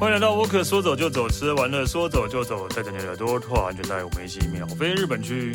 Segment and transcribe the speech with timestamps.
[0.00, 5.52] 欢迎来到沃克，说走就走，吃完了说走就走，带着你的耳朵脱好安全带，我们一起秒飞日本去。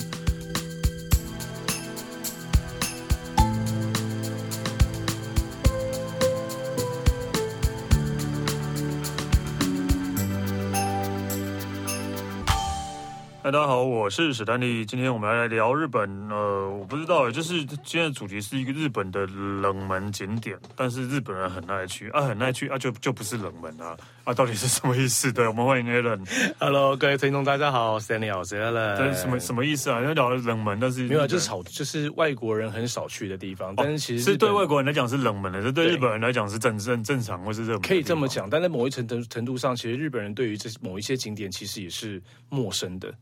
[13.42, 14.86] 嗨，大家好，我是史丹利。
[14.86, 16.10] 今天我们来聊日本。
[16.30, 25.34] 呃，我不知道，就是今天的主题是一个日本的冷门景点，但是日本人很爱去啊，很爱去啊，就就不是冷门啊啊，到底是什么意思？
[25.34, 26.26] 对，我们欢迎 Alan。
[26.58, 28.98] Hello，各位听众，大家好，Stanley 好，我是 Alan。
[28.98, 30.00] 这是什么什么意思啊？
[30.00, 33.76] 因为聊的冷门，但是没有，就是好，就是外国人很少去的地方。
[33.76, 37.82] 但是其实是对，外国人来讲是冷门的，这对日本人来讲是正正正常或是热门。
[37.82, 43.14] 可以这么讲，但在某一程程程度上，其实日本人对于这某一些景点其实也是陌生的。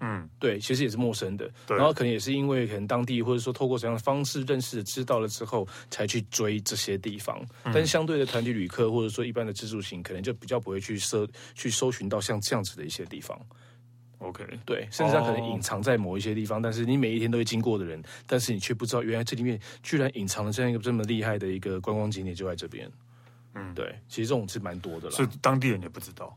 [0.00, 7.40] 嗯，对，其实也是陌生的，对然后可能也是因为可能当地或者说透过什么样的方式认识、知道了之后，才去追这些地方。
[7.62, 13.38] 嗯、但是相对的团体旅客或者说一般的自助行，可能就比较不会去搜去搜寻到像这样子的一些地方。
[14.18, 22.90] OK，对，甚至它可能隐藏在某一些地方，哦、但是你每一天都会经过的人，但是你却不知道原来这里面居然隐藏了这样一个这么厉害的一个观光景点就在这边。
[23.54, 26.36] 嗯，对，其实这种是蛮多的了，是当地人也不知道。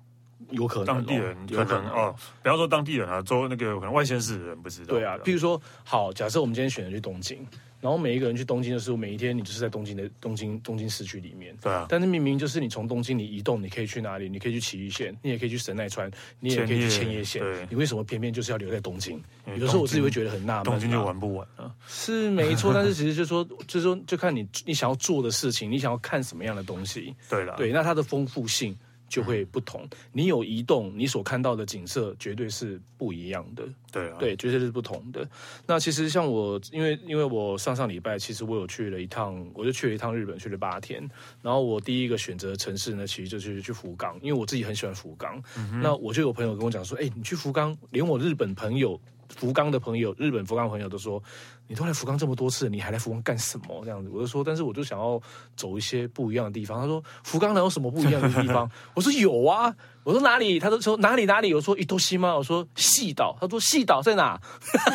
[0.51, 4.93] 有可能当地人可能哦，不要说当地人啊，做那个可能外县市的人不知道。
[4.93, 7.45] 对啊，譬如说，好，假设我们今天选择去东京，
[7.81, 11.55] 然后每一个人去东京的时候，每一天你就是在东京的东京东京市区里面。
[11.61, 11.85] 对啊。
[11.89, 14.29] 但是明明就是你从东京你移动，你可以去哪里？
[14.29, 16.09] 你可以去崎玉县，你也可以去神奈川，
[16.39, 17.41] 你也可以去千叶县。
[17.41, 17.67] 对。
[17.69, 19.21] 你为什么偏偏就是要留在东京？
[19.45, 20.63] 有时候我自己会觉得很纳闷。
[20.63, 21.71] 东京就玩不完啊。
[21.87, 27.13] 是没错， 但是其实就是说，就是说，就看你你想要做的事情，你想要看什么样的东西。
[27.29, 27.55] 对了。
[27.57, 28.75] 对，那它的丰富性。
[29.07, 29.87] 就会不同。
[30.11, 33.63] 你有移动，你所看到的景色绝对是不一样的。
[33.91, 35.27] 对啊，对，绝对是不同的。
[35.65, 41.01] 那其实像我，因为因为我上上礼拜其实我有去了一趟，我就去了一趟日本，去了八天。
[41.41, 45.41] 然后我第一个选择城市呢，其实就是去福冈，因为我自己很喜欢福冈。
[45.57, 45.79] 嗯。
[45.81, 48.99] 那我就有朋友跟我讲说，哎，你去福冈，连我日本朋友。
[49.35, 51.21] 福冈的朋友，日本福冈朋友都说，
[51.67, 53.81] 你都来福冈这么多次，你还来福冈干什么？
[53.83, 55.21] 这样子，我就说，但是我就想要
[55.55, 56.79] 走一些不一样的地方。
[56.79, 58.69] 他说，福冈能有什么不一样的地方？
[58.95, 59.75] 我说有啊。
[60.03, 60.57] 我说哪里？
[60.57, 61.53] 他都说哪里哪里。
[61.53, 62.33] 我说伊豆西吗？
[62.33, 63.35] 我说细岛。
[63.41, 64.39] 他说细岛在哪？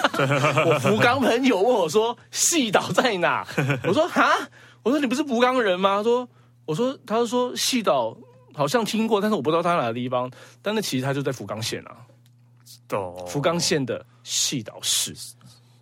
[0.65, 3.47] 我福冈朋友问我说细岛在哪？
[3.85, 4.33] 我说哈，
[4.83, 5.99] 我说你不是福冈人吗？
[5.99, 6.27] 他说，
[6.65, 8.17] 我说，他说细岛
[8.55, 10.31] 好像听过，但是我不知道他哪个地方。
[10.63, 11.95] 但那其实他就在福冈县啊。
[13.27, 15.15] 福冈县的细岛市，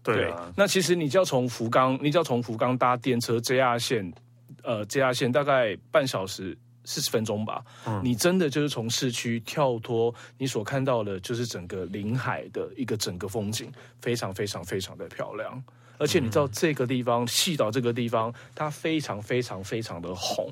[0.02, 4.12] 对那其实你就要从福冈，你就要从福冈搭电车 JR 线，
[4.62, 7.62] 呃，JR 线大概半小时四十分钟吧。
[7.86, 15.62] 嗯，你真的就是从市区跳脱，你所看到的就是整个临海的一个整个风景，非常非常非常的漂亮。
[15.98, 20.50] 而且你知道这个地方，细岛这个地方，它非常非常非常的红。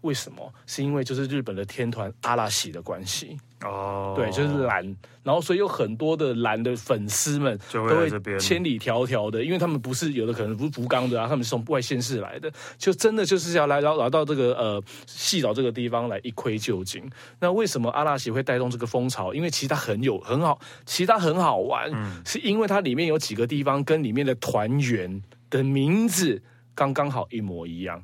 [0.00, 0.52] 为什么？
[0.66, 4.84] 是因为就是日本的天团阿拉西的关系哦，对，就是蓝，
[5.22, 17.02] 然后所以有很多的蓝的粉丝们都会千里迢迢的，因为他们不是有的可能不是福冈的啊，他们是从外县市来的，就真的就是要来来到这个呃细岛这个地方来一窥究竟。
[17.40, 19.32] 那为什么阿拉西会带动这个风潮？
[19.32, 26.42] 因为其实它很有很好，其实它很好玩，嗯，是因为它里面有几个地方跟里面的团员的名字
[26.74, 28.02] 刚刚好一模一样。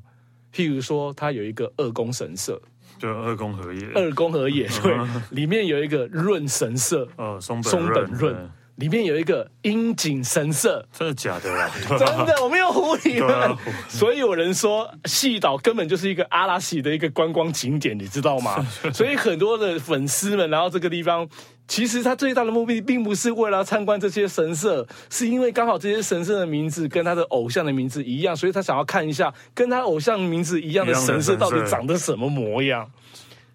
[0.55, 2.61] 譬如说，它有一个二宫神社，
[3.03, 4.97] 对，二宫和也，二宫和也，对，
[5.31, 11.69] 里面有一个润神社，呃，松松本润，里面有一个樱井神社，真的假的啦？
[11.99, 13.57] 真的，我没有唬你们。
[13.89, 18.65] 所以有人说，细岛根本就是一个阿拉西的一个观光景点，你知道吗？
[18.95, 21.29] 所以很多的粉丝们来到这个地方。
[21.73, 32.91] 其实他最大的目的并不是为了参观这些神社，是因为刚好这些神社的名字跟他的偶像的名字一样，所以他想要看一下跟他偶像名字一样的神社到底长得什么模样。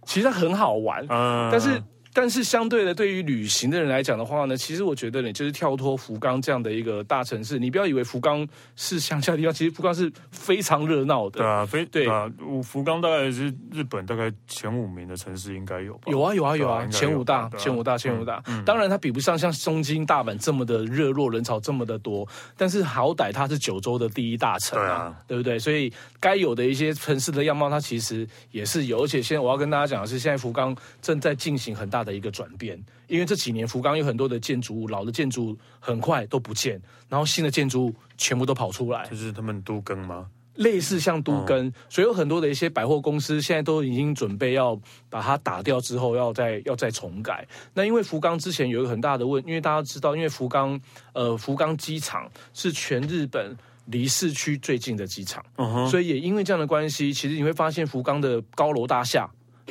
[0.04, 1.06] 其实很好玩，
[1.52, 1.80] 但是。
[2.18, 11.38] 但是相对的，对于旅行的人来讲的话呢，其实我觉得你就是跳脱福冈这样的一个大城市，你不要以为福冈是乡下的地方，其实福冈是非常热闹的。
[11.38, 12.28] 对啊，非对啊，
[12.64, 16.06] 福冈大概是日本大概前五名的城市应该有吧？
[16.08, 18.44] 有啊有啊有啊，前五大前五大前五大。
[18.66, 22.28] 当然它比不上像东京、大阪这么的热络，人潮这么的多，
[22.58, 25.60] 但是好歹它是九州的第一大城啊，对不对？
[25.60, 29.04] 所以该有的一些城市的样貌，它其实也是有。
[29.04, 32.18] 而且现在我要跟大家讲的是，现在福冈正在进行很大的。
[32.18, 40.28] 一个转变，因为这几年福冈有很多的建筑物，老的建筑物很快都不见，然后新的建筑物全部都跑出来，就是他们都更吗？
[40.56, 44.76] 类似像都更，哦、所以有很多的一些百货公司现在都已经准备要
[45.12, 47.48] 把它打掉之后，要再要再重改。
[47.76, 50.82] 那因为福冈之前有一个很大的问，因为大家知道，因为福冈
[51.14, 53.56] 呃福冈机场是全日本
[53.86, 55.46] 离市区最近的机场，
[55.88, 59.30] 所以也因为这样的关系，其实你会发现福冈的高楼大厦。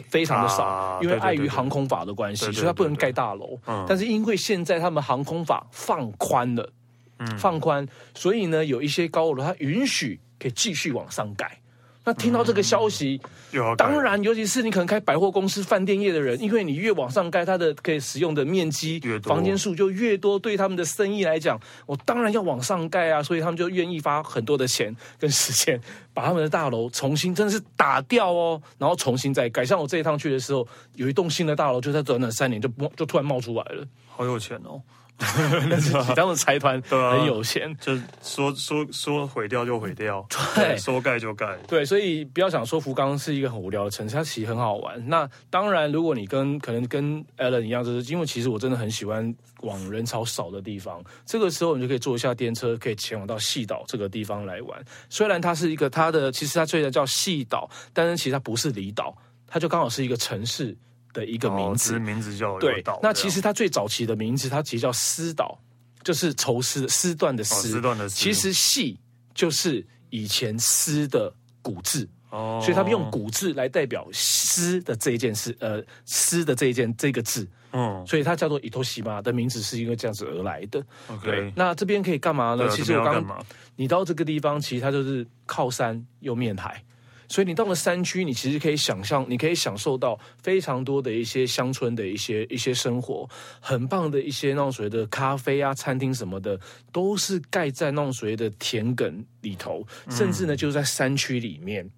[0.09, 3.59] 非常的少，啊、因为碍于航空法的关系，所以它不能盖大楼。
[3.89, 6.73] 但是因为现在他们航空法放宽了，
[7.19, 11.61] 嗯、放宽，所以呢，有一些高楼它允许可以继续往上盖。
[12.07, 13.21] 那听到这个消息，
[13.53, 25.81] 嗯、当然，尤其是你可能开百货公司、饭店业的人，因为你越往上盖，它的可以使用的面积、房间数就越多，对他们的生意来讲，我当然要往上盖啊，所以他们就愿意花很多的钱跟时间，
[26.15, 29.65] 把他们的大楼重新真的是打掉哦，然后重新再盖。
[29.65, 30.65] 像我这一趟去的时候，
[30.95, 34.81] 有一栋新的大楼，就在短短三年就就突然冒出来了，好有钱哦。
[35.71, 45.09] 但是他们财团很有钱，啊、就说说说毁掉就毁掉， 对，说盖就盖，对，所以不要想说福冈是一个很无聊的城市，它其实很好玩。
[45.09, 54.85] 那当然，如果你跟可能跟 Alan 一样，就是因为其实我真的很喜欢往人潮少的地方，这个时候你就可以坐一下电车，可以前往到细岛这个地方来玩。
[55.09, 59.17] 虽然它是一个它的，其实它虽然叫细岛，但是其实它不是离岛，
[59.47, 60.77] 它就刚好是一个城市。
[61.17, 62.85] 的一个名字，哦、名字叫对。
[63.03, 65.59] 那其实它最早期的名字，它其实叫丝岛，
[66.05, 67.69] 就是绸丝丝缎的丝。
[67.69, 68.15] 丝缎的丝。
[68.15, 69.01] 其实细
[69.35, 71.33] 就是以前丝的
[71.63, 80.85] 古字，哦，所以他们用古字来代表丝的这一件事，呃，丝的这一件这个字，嗯，所以它叫做伊托西玛的名字是因为这样子而来的。
[81.09, 82.69] OK，对，那这边可以干嘛呢？
[82.69, 86.85] 其实我刚你到这个地方，其实它就是靠山又面海。
[87.29, 93.29] 所以你到了山区，你其实可以想象，你可以享受到非常多的一些乡村的一些一些生活，
[93.61, 96.59] 很棒的一些那种所谓的咖啡啊、餐厅什么的，
[96.93, 101.85] 都是盖在那种所谓的田埂里头，甚至呢就在山区里面。
[101.85, 101.91] 嗯，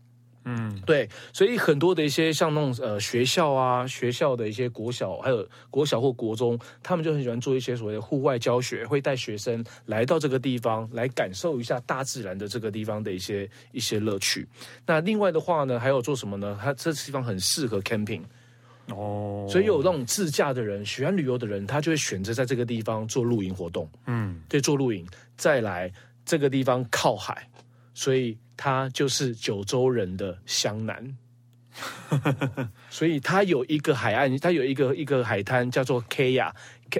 [0.87, 14.49] 对，所以很多的一些像那种呃学校啊，学校的一些国小，还有国小或国中，他们就很喜欢做一些所谓的户外教学，会带学生来到这个地方来感受一下大自然的这个地方的一些一些乐趣。
[14.87, 16.59] 那另外的话呢，还有做什么呢？
[16.63, 18.23] 它这地方很适合 camping
[18.87, 23.91] 哦，所以有那种自驾的人，喜欢旅游的人，他就会选择在这个地方做露营活动。
[24.07, 25.07] 嗯，对，做露营，
[25.37, 25.93] 再来
[26.25, 27.49] 这个地方靠海，
[27.93, 28.39] 所以。
[28.59, 31.17] 它就是九州人的湘南，
[32.91, 36.53] 所以它有一个海岸，它有一个一个海滩叫做 Kaya，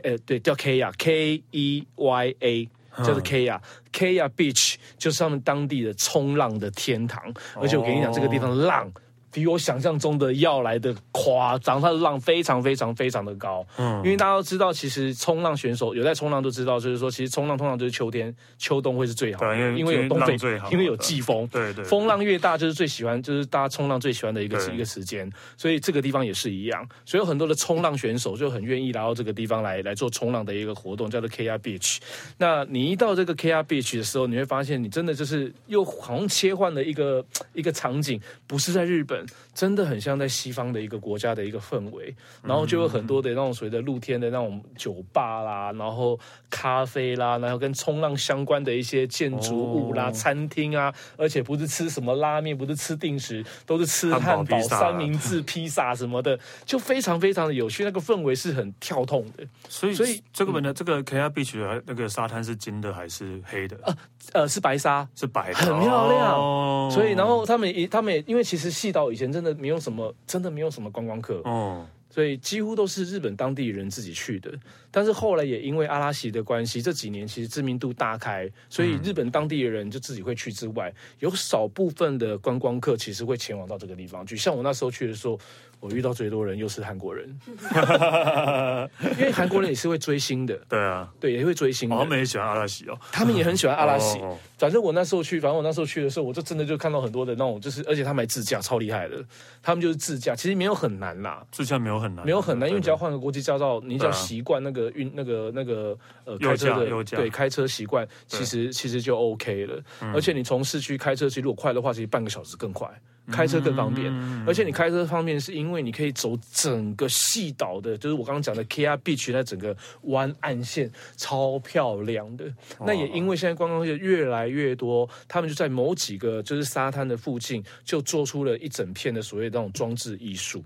[0.05, 2.69] 呃，对，叫 Kaya，K E Y A
[2.99, 8.91] 叫做 Kaya，Kaya Beach 就是他们当地的冲浪的天堂，而且我跟你讲，这个地方的浪。
[9.39, 13.65] 比我想象中的要来的夸张，它的浪非常非常非常的高。
[13.77, 20.37] 嗯，因为大家都知道，其实冲浪选手有在冲浪都知道，就是说，其实冲浪通常就是秋天、秋冬会是最好的，因为因为有东北，
[20.73, 25.31] 因为有季风，对对，风浪越大就是最喜欢，就是大家冲浪最喜欢的一个一个时间。
[25.57, 31.99] 所以这个地方也是一样，所以有很多的冲浪选手就很愿意来到这个地方来来做冲浪的一个活动，叫做 Keya Beach。
[32.39, 39.25] 那你一到这个 Keya Beach 的时候，你会发现你真的就是又好像切换了一个一个场景，不是在日本。
[39.55, 57.85] 真的很像在西方的一个国家的一个氛围，然后就有很多的那种所谓的露天的那种酒吧啦，然后咖啡啦，然后跟冲浪相关的一些建筑物啦、餐厅啊，而且不是吃什么拉面，不是吃定食，都是吃汉堡、三明治、披萨什么的，就非常非常的有趣。
[57.85, 63.77] 那个氛围是很跳动的，所以所以这个本的这个 Keya Beach 的那个沙滩是金的还是黑的？
[63.83, 63.97] 呃
[64.33, 66.91] 呃，是白沙，是白的，很漂亮。
[66.91, 69.49] 所以然后他们也他们也因为其实细岛以前真的。
[69.59, 74.53] 没有什么，真的没有什么观光客哦，所以几乎都是日本当地人自己去的。
[74.91, 84.37] 但是后来也因为阿拉西的关系，这几年其实知名度大开，所以日本当地的人就自己会去之外，有少部分的观光客其实会前往到这个地方去。
[84.37, 85.39] 像我那时候去的时候。
[85.81, 87.29] 我遇到最多人又是韩国人，
[89.19, 90.59] 因为韩国人也是会追星的。
[90.69, 91.97] 对啊，对，也会追星的。
[91.97, 94.21] 他们也喜欢阿拉西哦，他们也很喜欢阿拉西。
[94.59, 99.25] 反正我那时候去，反正我那时候去的时候，我就真的就看到很多的那种，就是而且他们还自驾，超厉害的。
[99.63, 109.81] 他们就是自驾，其实没有很难啦，自驾没有很难，没有很难，因为只要换个国际驾照，你只要习惯那个运那个那个呃开车的对开车习惯，其实其实就 OK 了。
[110.13, 112.89] 而且你从市区开车，其实如果快的话，其实半个小时更快。
[113.31, 114.13] 开车更方便，
[114.47, 122.45] 而且你开车方便是因为你可以走整个细岛的，就是我刚刚讲的 Keya Beach 那整个湾岸线超漂亮的。
[122.81, 130.65] 那也因为现在观光客越来越多，他们就在某几个就是沙滩的附近就做出了一整片的所谓的那种装置艺术。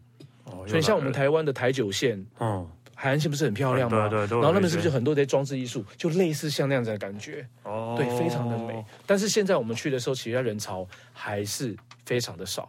[0.66, 2.68] 所以像我们台湾的台九线，嗯，
[3.02, 4.08] 海岸线不是很漂亮吗？
[4.08, 4.38] 对对对。
[4.38, 7.44] 然后那边是不是就很多的装置艺术，就类似像那样子的感觉？
[7.64, 8.84] 哦，对，非常的美。
[9.04, 11.76] 但是现在我们去的时候，其实人潮还是。
[12.04, 12.68] 非常的少，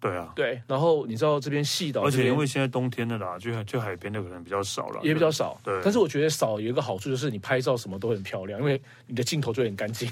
[0.00, 0.60] 对啊，对。
[0.66, 5.60] 然后你知道这边细岛，而且因为现在冬天的啦，就就海边的可能比较少了，也比较少。
[5.62, 5.78] 对。
[5.84, 10.08] 但是我觉得少有一个好处就是你拍照什么都很漂亮，因为你的镜头就很干净，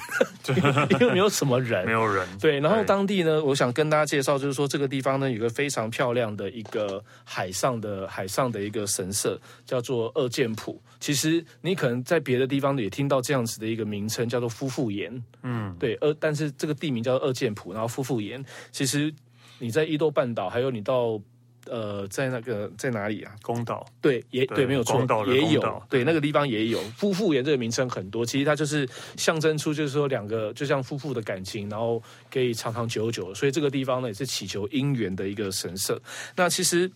[0.91, 2.27] 因为没有什么人，没有人。
[2.39, 2.61] 对。
[2.61, 10.81] 然后当地呢，我想跟大家介绍，就是说这个地方呢有个非常漂亮的一个海上的海上的一个神社，叫做二剑浦。
[11.01, 15.23] 其实你可能在别的地方也听到这样子的一个名称，叫做夫妇岩。
[15.43, 15.95] 嗯，对。
[16.01, 18.45] 二，但是这个地名叫做二剑浦，然后夫妇岩。
[18.73, 19.15] 其实
[19.59, 21.21] 你在伊豆半岛，还有你到
[21.67, 23.35] 呃，在那个在哪里啊？
[23.43, 23.85] 宫岛。
[24.01, 25.83] 对，也对，没有错，也有。
[25.91, 28.25] 对，那个地方也有夫妇岩这个名称很多。
[28.25, 33.35] 其实它就是象征出，就是说两个就像夫妇的感情，然后可以长长久久。
[33.35, 36.01] 所以这个地方呢，也是祈求姻缘的一个神社。
[36.35, 36.91] 那其实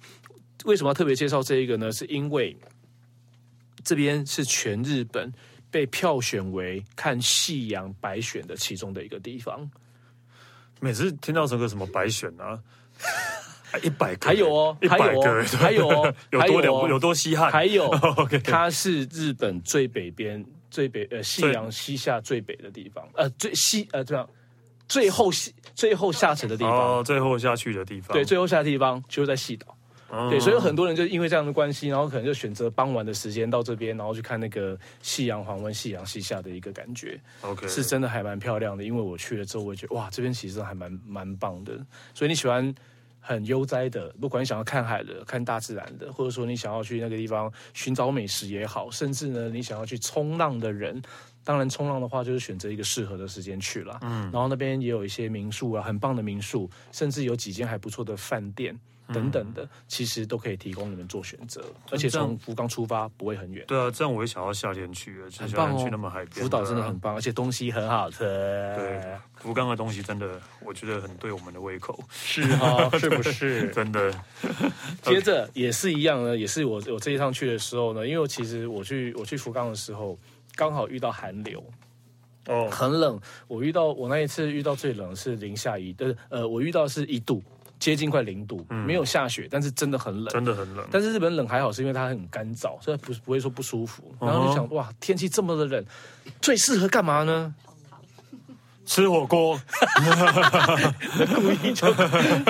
[0.64, 1.92] 为什么要特别介绍这一个呢？
[1.92, 2.56] 是因为
[3.84, 5.30] 这边是全日本
[5.70, 9.70] 被票选为看夕阳白选的其中的一个地方。
[10.82, 12.58] 每次听到这个什么白选啊，
[13.84, 17.88] 一百个，还有哦，还有哦，还有哦， 有多了，有多稀罕，还有，
[18.42, 24.28] 它是日本最北边、最北呃夕阳西下最北的地方，呃最西呃这样，
[24.88, 29.76] 最后西最后下沉的地方，哦，最后下去的地方，对，最后下的地方就在细岛。
[30.28, 37.18] 对，所以有很多人就因为这样的关系，然后可能就选择傍晚的时间到这边，然后去看那个夕阳黄昏、夕阳西下的一个感觉。
[37.40, 38.84] OK，是真的还蛮漂亮的。
[38.84, 41.72] 因为我去了之后，我觉得哇，这边其实还蛮蛮棒的。
[42.12, 42.74] 所以你喜欢
[43.20, 51.00] 很悠哉的，不管你想要看海的、看大自然的，或者说你想要去那个地方寻找美食也好，甚至呢你想要去冲浪的人，
[51.42, 53.98] 当然冲浪的话就是选择一个适合的时间去了。
[54.02, 58.78] 嗯，然后那边也有一些民宿啊，很棒的民宿，甚至有几间还不错的饭店。
[59.12, 63.64] 等等的，其实都可以提供你们做选择，而且从福冈出发不会很远。
[63.66, 65.82] 对啊，这样我也想要夏天去，很棒哦。
[65.82, 68.18] 去那么海边，福岛真的很棒，而且东西很好吃。
[68.20, 69.02] 对，
[69.36, 71.98] 福冈的东西真的，我觉得很对我们的胃口。
[72.10, 73.68] 是哈， 是不是？
[73.70, 74.12] 真的。
[75.02, 80.18] 接着也是一样呢，也是我我这一趟去的时候呢，因为其实我去我去福冈的时候，
[80.54, 81.64] 刚好遇到寒流，
[82.46, 83.20] 哦，很冷。
[83.48, 87.42] 我遇到我那一次遇到最冷是零下一，呃呃，我遇到是一度。
[87.82, 90.86] 接近快零度，没有下雪，但是真的很冷，真的很冷。
[90.88, 94.14] 但是日本冷还好，是因为它很干燥，所以不不会说不舒服。
[94.20, 95.84] 然后就想，哇，天气这么的冷，
[96.40, 97.52] 最适合干嘛呢？
[98.86, 99.60] 吃火锅。
[101.34, 101.92] 故意就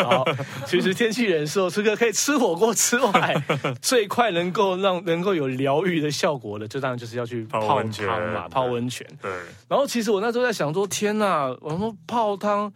[0.03, 0.23] 好。
[0.67, 3.43] 其实天气冷的时候，这个可以吃火锅吃完，
[3.81, 9.07] 最快能够让能够有疗愈的效果的，就当然就是要去泡汤嘛，泡温泉。
[9.23, 9.31] 对。
[9.67, 12.71] 然后其实我那时候在想说，天哪，我说泡汤。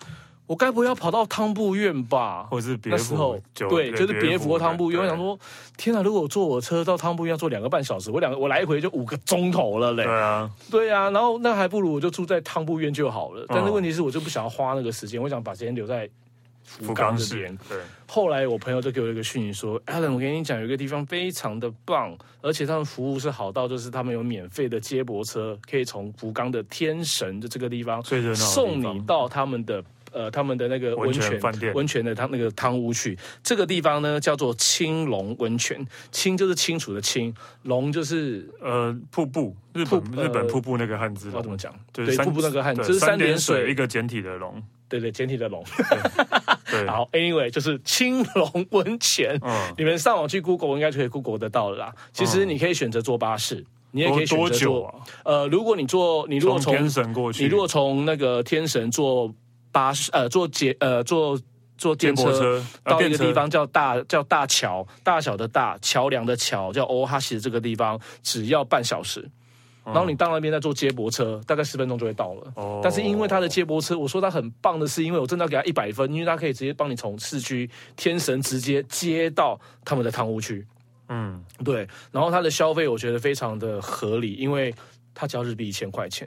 [0.46, 2.44] 我该不会要跑到汤布院吧？
[2.44, 2.98] 或是别府？
[2.98, 5.00] 那时候对，就是别府或汤布院。
[5.00, 5.36] 我想说，
[5.76, 6.02] 天哪！
[6.02, 10.04] 如果我坐我车到汤布院要坐两个半小时，我两个我来回就五个钟头了嘞。
[10.04, 11.10] 对啊，对啊。
[11.10, 13.44] 然后那还不如我就住在汤布院就好了。
[13.48, 16.08] 但是问题是，我就不想要花那个时间，我想把时间留在
[16.62, 17.58] 福冈这边。
[17.68, 17.78] 对。
[18.06, 28.00] 后来我朋友就给我一个讯息说：“Alan，我跟你讲，有一个地方非常的棒，而且他们服务是好到，就是他们有免费的接驳车，可以从福冈的天神的这个地方
[28.36, 29.82] 送你到他们的。”
[30.16, 41.70] 呃，他们的那个温泉饭店、温泉的汤那个汤屋去，这个地方呢叫做青龙温泉，青就是清楚的清，龙就是呃瀑布，日本日本瀑布那个汉字，我怎么讲？
[41.92, 45.62] 对，瀑布那个汉字就是三点水一个简体的龙，对对，简体的龙。
[46.70, 49.38] 对 好，Anyway，就是青龙温泉，
[49.76, 51.94] 你们上网去 Google 应该就可以 Google 得到了啦。
[52.14, 54.94] 其实你可以选择坐巴士，你也可以选择坐。
[55.24, 59.30] 呃，如果你坐，你如果从天神过去，你如果从那个天神坐。
[59.76, 61.38] 巴士呃，坐捷呃，坐
[61.76, 69.30] 坐电车，车到一个地方叫大叫大桥，大小的大桥梁的桥叫欧哈西这个地方，只要半小时。
[69.84, 72.52] 然后你到那边再坐接驳车，大概十分钟就会到了。
[72.56, 72.80] 哦。
[72.82, 80.66] 但是因为它的接驳车，我说它很棒的是，因为我真的要给它一百分，因为它可以直接帮你从市区天神直接接到他们的汤屋区。
[81.10, 81.86] 嗯，对。
[82.10, 84.74] 然后它的消费我觉得非常的合理，因为
[85.14, 86.26] 它只要日币一千块钱。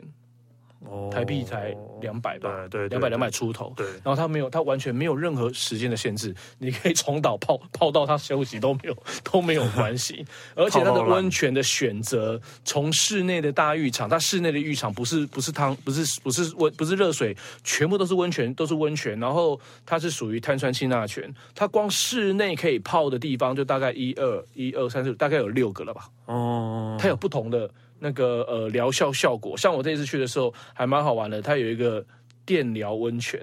[1.11, 3.73] 台币才两百吧，对，两百两百出头。
[3.75, 8.97] 对，然后他没有，他完全没有任何时间的限制，你可以从岛泡泡到他休息都没有
[9.29, 10.25] 都没有关系。
[10.55, 19.19] 而且它的温泉的选择，从室内的大浴场，它室内的浴场不是不是汤，不是不是温不是热水，全部都是温泉，都是温泉。
[19.19, 26.09] 然后它是属于碳酸氢钠泉，它光室内可以泡的地方就大概一二一二三四，大概有六个了吧？
[26.25, 27.69] 哦，它有不同的。
[27.99, 32.05] 那个呃疗效效果，像我这一次去的时候还蛮好玩的，它有一个
[32.45, 33.39] 电疗温泉，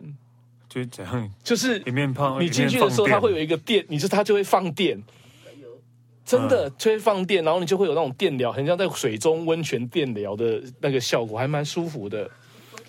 [0.69, 1.31] 就是怎样？
[1.45, 5.03] 就是 里面泡，你进去的时候它会有一个电，你就它就会放电，
[6.25, 12.31] 真的就会放电，然后你就会有那种电疗，很像在水中温泉电疗的那个效果，还蛮舒服的。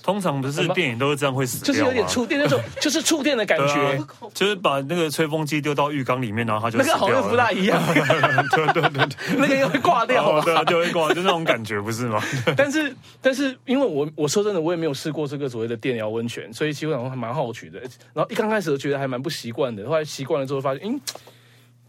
[0.08, 6.80] 通常不是电影都是这样会死掉就是有点触电那种， 就是触电的感觉，啊，就是把那个吹风机丢到浴缸里面，然后它就。
[6.80, 12.24] 那个好像不大一样，对对对对， 那个又会挂掉，哦，对啊，就会挂，就那种感觉不是吗？
[12.56, 17.78] 但是但是因为我我说真的，我也没有试过这个所谓的电疗温泉，所以基本上还蛮好奇的。
[18.14, 21.02] 然后一刚开始觉得还蛮不习惯的，后来习惯了之后发现，嗯。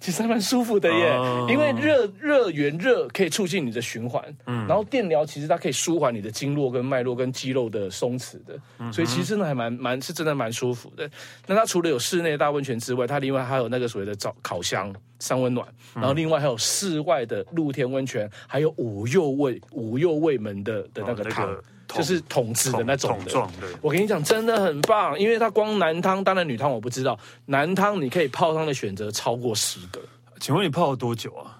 [0.00, 11.10] 其实还蛮舒服的耶，因为热热源热可以促进你的循环，嗯，然后电疗其实它可以舒缓你的经络跟脉络跟肌肉的松弛的，所以其实真的还蛮蛮是真的蛮舒服的。
[11.46, 21.54] 那它除了有室内的大温泉之外，它另外还有那个所谓的早烤箱三温暖，然后另外还有室外的露天温泉，还有五右卫五右卫门的的那个汤。
[21.88, 23.48] 就是桶子的那种的，
[23.80, 30.00] 我跟你讲，真的很棒，因为它光男汤，当然女汤我不知道，男汤你可以泡汤的选择超过十个。
[30.38, 31.58] 请问你泡了多久啊？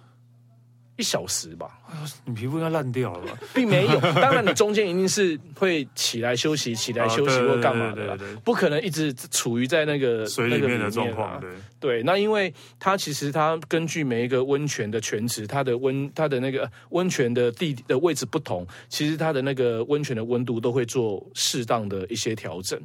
[0.99, 1.79] 一小时吧，
[2.25, 3.39] 你皮肤应该烂掉了吧？
[3.55, 11.41] 并没有， 当然你中间一定是会起来休息，起来休息或干嘛的，不可能一直处于在那个水里面的状况。
[11.41, 11.51] 对
[11.81, 22.77] 对，那因为它其实它根据每一个温泉的泉池，它的温它的那个温泉的地的位置不同，其实它的那个温泉的温度都会做适当的一些调整。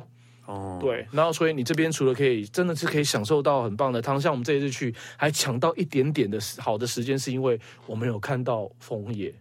[0.46, 9.34] 哦，对，然后所以你这边除了可以真的是可以享受到很棒的汤，像我们这一次去还抢到一点点的好的时间，是因为我们有看到枫叶。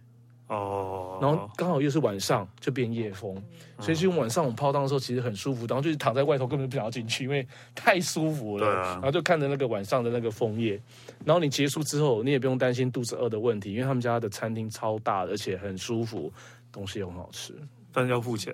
[0.47, 3.33] 哦，然后刚好又是晚上就变夜枫，
[3.79, 10.79] 所以其实晚上我们泡汤的时候其实很舒服，然后就是躺在外头根本不想要进去，因为太舒服了，然后就看着那个晚上的那个枫叶，
[11.25, 16.31] 然后你结束之后你也不用担心肚子饿的问题，因为他们家的餐厅超大，而且很舒服，
[16.71, 17.55] 东西又很好吃，
[17.91, 18.53] 但是要付钱。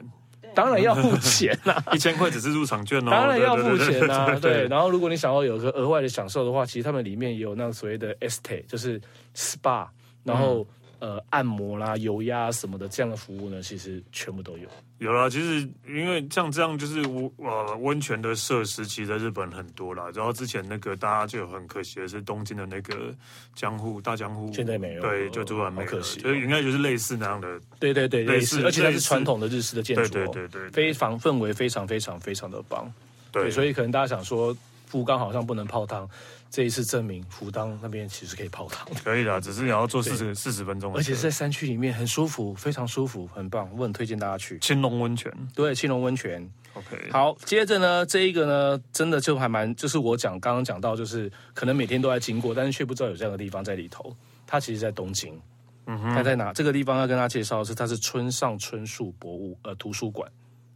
[0.62, 3.10] 当然要付钱啦、啊， 一千块只是入场券哦。
[3.12, 4.68] 当然要付钱啦、啊，对。
[4.68, 9.00] 然后如果你想要有个额外的享受的话，其实他们里面也有那个所谓的 Estée，就是
[9.36, 9.88] SPA，
[10.24, 10.60] 然后。
[10.60, 14.68] 嗯呃，按摩啦、油压什么的这样的服务呢，其实全部都有。
[14.98, 20.12] 有啦，其实因为像这样，就是温呃温泉的设施，其实在日本很多啦。
[20.14, 23.16] 然后之前那个大家就很可惜的是东京的那个
[23.56, 25.90] 江户大江户，现在没有，对，就突然没有。
[25.90, 27.60] 可惜，所以应该就是类似那样的。
[27.80, 32.92] 对对对，类似，而且它是传统的日式的建筑，对对对对，非常氛围非常非常非常的棒。
[33.32, 34.56] 对，所以可能大家想说。
[34.90, 36.10] 福冈好像不能泡汤，
[36.50, 45.32] 这一次证明福冈那边其实可以泡汤，可以的，只是你要坐四十四十分钟，而且是在山区里面，很舒服，非常舒服，很棒，我很推荐大家去青龙温泉。
[45.56, 46.52] 对，青龙温泉。
[46.74, 54.16] OK，好，接着呢，这一个呢，真的就还蛮，就是我讲刚刚讲到，就是可能每天都在经过，但是却不知道有这样的地方在里头。
[54.48, 55.40] 它其实，在东京。
[55.86, 56.52] 嗯哼，它在哪？
[56.54, 60.28] 这个地方要跟大家介绍的是，它是村上春树博物呃图书馆。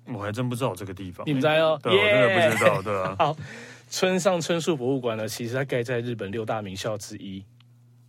[0.06, 1.80] 我还真不知道这个地方，你们在哦？
[1.82, 3.16] 对，我真的不知道，对啊。
[3.18, 3.38] 好。
[3.94, 7.46] 村上春树博物馆呢，其实它盖在日本六大名校之一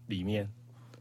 [0.06, 0.50] 里面，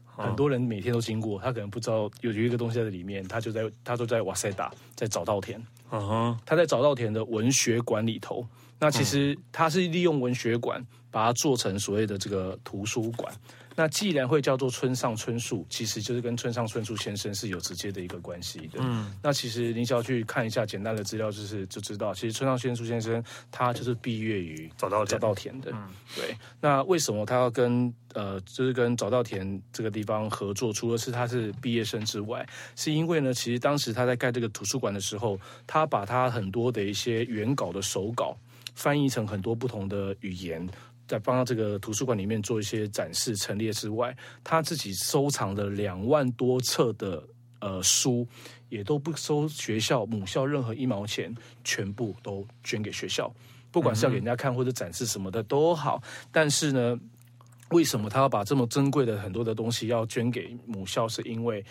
[0.04, 5.58] 很多人每天都经过，他可能不知道有有一个东西在里面，他就在他就在瓦塞达，在早稻田，
[5.90, 8.46] 嗯哼，他在早稻田的文学馆里头，
[8.78, 13.32] 那其实他是利用文学馆把它做成所谓的这个图书馆。
[13.76, 18.78] 那既然会叫做村上春树，其实就是跟村上春树先生是有直接的一个关系的。
[18.78, 25.72] 嗯，那其实你只要去看一下简单的资料，就是就知道，其实村上春树先生他就是毕业于早稻早稻田的。
[25.72, 26.36] 嗯，对。
[26.60, 30.72] 那为什么他要跟呃，就是跟早稻田这个地方合作？
[30.72, 38.36] 除了是他是毕业生之外，是因为呢，其实当时他在盖这个图书馆的时候，他把他很多的一些原稿的手稿
[38.74, 40.68] 翻译成很多不同的语言。
[41.06, 47.22] 在帮他这个图书馆里面做一些展示陈列之外，他自己收藏的两万多册的
[47.60, 48.26] 呃书，
[48.70, 53.30] 也都不收学校母校任何一毛钱，全部都捐给学校，
[53.70, 56.02] 不管是要给人家看或者展示什么的都好。
[56.32, 56.98] 但是呢，
[57.68, 61.06] 为什么他要把这么珍贵的很多的东西要捐给母校？
[61.06, 61.62] 是因为。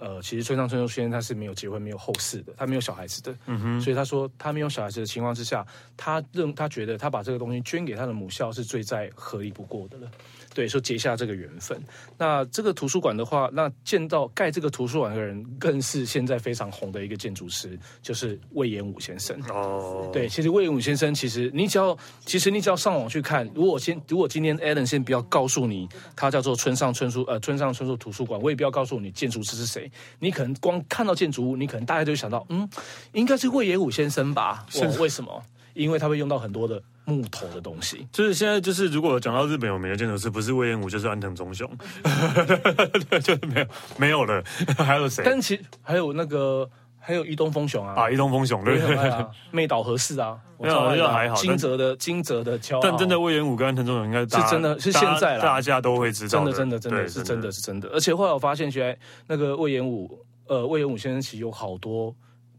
[0.00, 5.64] 呃，其实村上春树先生他是没有结婚、没有后事的，他没有小孩子的，嗯哼，所以他说他没有小孩子的情况之下，
[5.96, 10.10] 他认他觉得他把这个东西捐给他的母校是最再合理不过的了。
[10.52, 11.80] 对，说结下这个缘分。
[12.18, 19.40] 那这个图书馆的话，那见到盖这个图书馆的人，更是现在非常红的一个建筑师，就是魏延武先生。
[19.48, 23.48] 哦，对，其实魏延武先生，其实你只要，其实你只要上网去看。
[23.54, 29.90] 如果先，如果今天 Alan 先不要告诉你，他叫做村上春树，呃，村上春树图书馆，我也不要告诉你建筑师是谁。
[30.18, 32.68] 你可能光看到建筑物，你可能大概就想到，嗯，
[33.12, 34.66] 应该是魏延武先生吧？
[34.68, 35.42] 是为什么？
[35.74, 36.82] 因为他会用到很多的。
[37.10, 41.68] 木头的东西，就是现在就是，如果讲到日本有名的建筑师，不是魏延武，就是安藤忠雄，
[43.22, 44.42] 就是没有没有了，
[44.78, 45.22] 还有谁？
[45.24, 46.68] 但其实还有那个，
[46.98, 51.34] 还有伊东丰雄啊，啊，伊东丰雄对对对，妹岛和世啊，没有，我觉得还好。
[51.34, 57.88] 金泽的金泽的桥，但真的魏延武跟安藤忠雄应该是真的是现在了，大家都会知道，真的真的真的是真的是真的。
[57.90, 62.14] 而且后来我发现，原来那个魏延武，呃，魏延武先生其实有好多。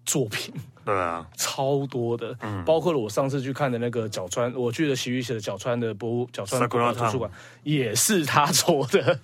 [0.05, 0.53] 作品。
[0.83, 7.29] 对啊，超多的，嗯，包括了我上次去看的那个角川，我去的喜剧写的角川的博物角川国图书馆，
[7.61, 9.19] 也是他做的，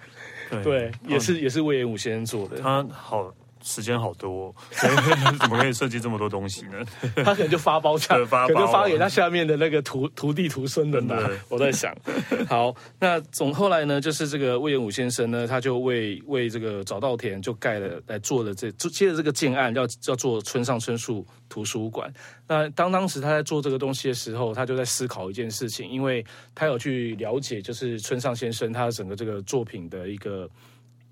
[0.52, 3.34] 对，对也是也是魏延武先生做的，他好。
[3.68, 6.78] 时间好多， 怎么可以设计这么多东西呢？
[7.24, 11.30] 他可能就发包这样， 可能就发给他下面的那个徒徒弟徒孙的呢。
[11.50, 11.94] 我在想，
[12.48, 22.12] 好，那总后来呢，就是这个魏延武先生呢，他就为为这个早稻田就盖了来做了这接着这个建案，要要做村上春树图书馆。
[22.48, 26.26] 那当当时他在做这个东西的时候，他就在思考一件事情，因为
[26.56, 30.50] 他有去了解，就是村上先生他整个这个作品的一个。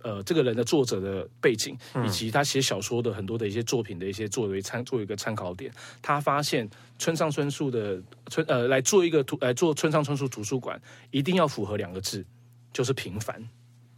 [0.05, 12.23] 呃，这个人的作者的背景，以及他写小说的很多的一些作品的一些作为参作为一个参考点，他发现村上春树的村呃来做一个图来做村上春树图书馆，一定要符合两个字，
[12.71, 13.35] 就是平凡。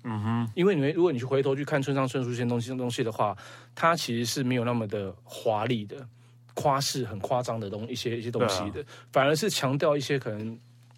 [0.06, 3.38] 嗯哼，因为你们如果你去回头去看村上春树这些东西东西的话，
[3.76, 6.08] 他其实是没有那么的华丽的
[6.54, 10.58] 夸饰很夸张的东一些一些东西的，反而是强调一些可能。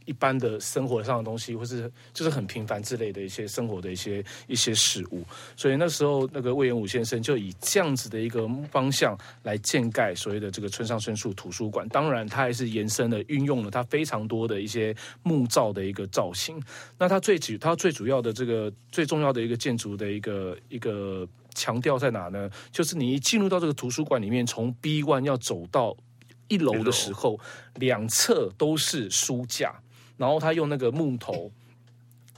[0.10, 5.24] 一般的生活上的东西，或是就是很平凡之类的一些生活的一些一些事物，
[5.56, 11.88] 所以那时候那个魏延武先生就以这样子的一个方向来建盖所谓的这个村上春树图书馆。
[11.90, 16.60] 当然，他还是延伸了运用了他非常多的一些木造的一个造型。
[16.98, 22.50] 那他最主他最主要的这个最重要的一个建筑的一个一个强调在哪呢？
[22.72, 25.96] 就是你一进入到这个图书馆里面，从 B one 要走到
[26.48, 27.40] 一楼的时候，
[27.76, 29.80] 两侧都是书架。
[30.20, 31.52] 然后他用那个木头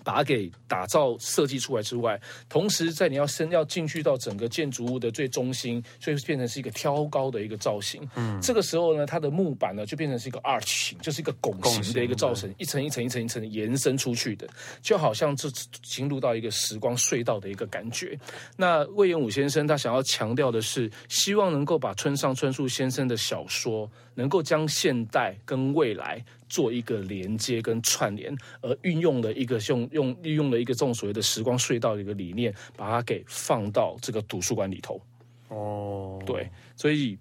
[0.04, 8.02] 把它给打造设计出来之外，同时在你要升要进去到整个建筑物的最中心，所以变成是一个挑高的一个造型。
[8.16, 14.48] 嗯，这个时候呢，它的木板呢就变成是一个 arch 形，就是一个拱形的一个造型，一层一层一层一层延伸出去的，
[14.82, 15.48] 就好像这
[15.84, 18.18] 进入到一个时光隧道的一个感觉。
[18.58, 23.88] 那魏延武先生他想要强调的是，希望能够把村上春树先生的小说
[24.22, 26.24] 能够将现代跟未来。
[26.52, 35.00] 做一个连接跟串联，而运用了一个用用利用了一个这种所谓的时光隧道的一个理念，把它给放到这个图书馆里头。
[35.48, 37.18] 哦，对，所以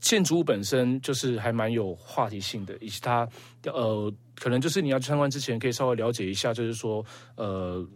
[0.00, 3.28] 建筑物本身就是还蛮有话题性的，以及它
[3.62, 7.86] 呃，可能就是你要去参观之前，可以稍微了解一下，就是说呃。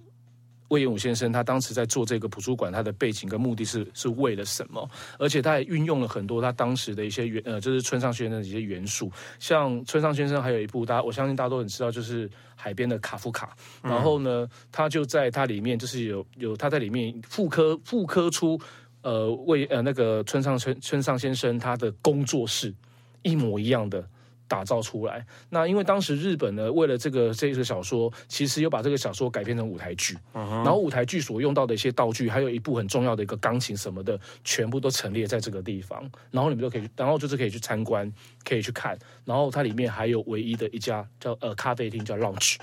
[0.68, 4.88] 隈研吾先生他当时在做这个图书馆，他的背景跟目的是是为了什么？
[5.18, 9.10] 而且他也运用了很多他当时的一些元呃，就是村上先生的一些元素。
[9.38, 13.56] 像村上先生还有一部大家我相信大家都很知道，就是海边的卡夫卡。
[13.82, 18.60] 然后呢，他就在他里面就是有有他在里面复刻复刻出
[19.02, 22.74] 呃魏呃那个村上村村上先生他的工作室
[23.22, 24.06] 一模一样的。
[24.48, 25.24] 打造出来。
[25.50, 30.16] 那因为当时日本呢，为了这个这个小说，其实又把这个小说改编成舞台剧。
[30.32, 30.48] Uh.
[30.64, 36.10] 然后舞台剧所用到的一些道具，还有一部很重要的一个钢琴什么的，全部都陈列在这个地方。
[36.30, 38.10] 然后你们都可以，然后就是可以去参观，
[38.42, 38.98] 可以去看。
[39.24, 42.56] 然后它里面还有唯一的一家叫呃咖啡厅，叫 Lounge，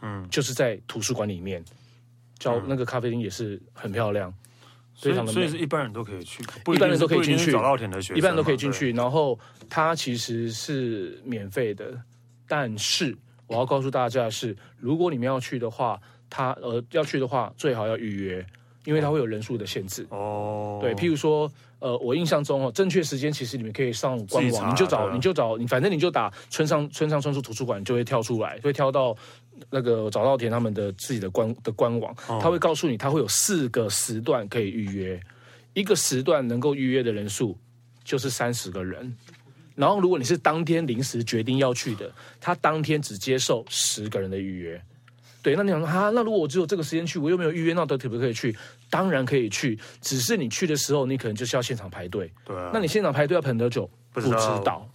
[0.00, 1.62] 嗯，就是在图书馆里面，
[2.38, 4.32] 叫那个咖啡厅也是很漂亮。
[4.98, 6.42] 所以，所以是一般人都可以去，
[6.74, 7.52] 一般人都可以进去。
[7.52, 8.92] 早稻田的学生，一般人都可以进去。
[8.92, 12.00] 然后它其实是免费的，
[12.48, 13.14] 但是
[13.46, 18.44] 我要告诉大家的是，如果你们要去的话，它呃要去的话，最好要预约，
[18.84, 20.06] 因为它会有人数的限制。
[20.08, 29.14] 哦，对，譬如说，呃，我印象中哦，正确时间其实你们可以上官网，你就找，你就找，你反正你就打村上村上春树图书馆，就会跳出来，会跳到。
[29.70, 35.20] 那个早稻田他们的自己的官的官网，他会告诉你，他会有四个时段可以预约，
[35.74, 37.56] 一个时段能够预约的人数
[38.04, 39.16] 就是三十个人。
[39.74, 44.80] 然后如果你是当天临时决定要去的，他当天只接受十个人的预约。
[45.42, 48.56] 对，那你想说哈，那如果我只有这个时间去，我又没有预约，那到底可不可以去？
[48.88, 52.32] 当然可以去，只是你去的时候，你可能就是要现场排队。
[52.44, 53.88] 对啊，那你现场排队要排多久？
[54.12, 54.30] 不知
[54.64, 54.88] 道，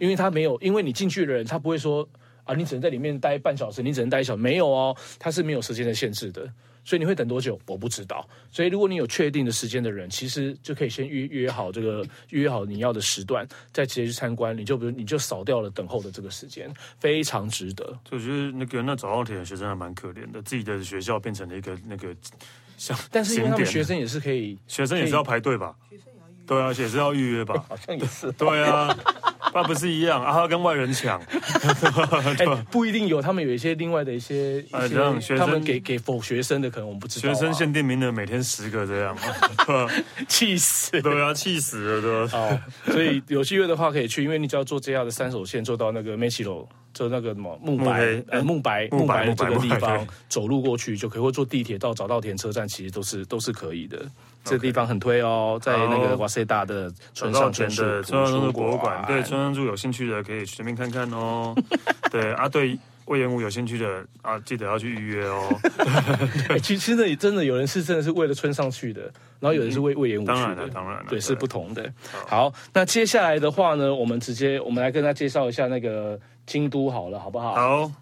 [0.00, 2.08] 因为他没有，因为你进去的人，他不会说。
[2.46, 6.48] 啊，你只能在里面待半小时，你只能待一小时，没有哦，它是没有时间的限制的，
[6.84, 7.60] 所以你会等多久？
[7.66, 8.26] 我不知道。
[8.50, 17.84] 所以如果你有确定的时间的人，其实就可以先预约好这个预约好你要的时段，再直接去参观，你就比如你就少掉了等候的这个时间，非常值得。
[18.08, 22.14] 就觉得那个那早稻田的学生还蛮可怜的，自己的学校变成了一个那个
[22.78, 25.74] 像， 但是因为他们学生也是可以，学生也是要排队吧？
[25.90, 27.62] 学生也要预约，对啊，也是要预约吧？
[27.68, 28.96] 好像也是，对啊。
[29.56, 30.46] 那不是一样啊？
[30.46, 33.20] 跟外人抢，欸， 不一定有。
[33.22, 37.34] 他们有一些另外的一些，一些他们给给否学生的，可能我们不知道，啊。
[37.34, 39.16] 学生限定名额每天十个这样，
[40.28, 41.00] 气死！
[41.00, 42.38] 对啊，气死了，对吧？
[42.38, 42.60] 哦，
[42.92, 53.98] 所以有机会的话可以去，因为你只要坐 JR 的三手线，坐到那个梅吉罗就那个什么木白呃木白木白这个地方走路过去就可以，或坐地铁到早稻田车站，其实都是都是可以的。
[54.46, 61.54] 这个地方很推哦，在那个瓦塞达的村上春树的村上春树博物馆，对村上春树有兴趣的可以去那边看看哦。
[62.10, 62.78] 对啊，对。
[63.06, 65.48] 魏延武有兴趣的啊，记得要去预约哦。
[66.48, 69.02] 欸、 其实那里真的有人是真的是为了村上去的，
[69.38, 71.88] 然后有人是为魏延武去的，当然了，当然了，对，是不同的。
[72.26, 77.54] 好，那接下来的话呢，我们直接我们来跟大家介绍一下那个京都好了，好不好？
[77.54, 77.92] 好。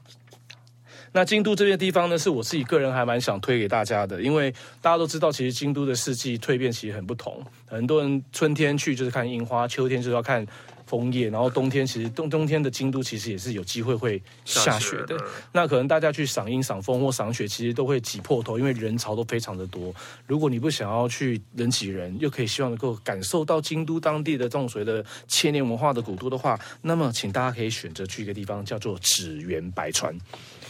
[1.14, 4.50] 那京都这边地方呢，是我自己个人还蛮想推给大家的，因为
[4.82, 10.44] 大家都知道，其实京都的四季蜕变其实很不同，很多人春天去就是看樱花，秋天就是要看。
[10.86, 15.18] 枫叶，然后冬天其实冬冬天的京都其实也是有机会会下雪的。
[15.18, 19.92] 雪那可能大家去赏樱、赏枫或赏雪，其实都会挤破头，因为人潮都非常的多。
[20.26, 30.14] 如果你不想要去人挤人，又可以希望能够感受到京都当地的这种所谓的千年文化的古都的话，那么请大家可以选择去一个地方，叫做纸园白川。